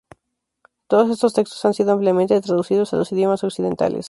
Todos 0.87 1.11
estos 1.11 1.35
textos 1.35 1.63
han 1.63 1.75
sido 1.75 1.91
ampliamente 1.91 2.41
traducidos 2.41 2.91
a 2.91 2.97
los 2.97 3.11
idiomas 3.11 3.43
occidentales. 3.43 3.99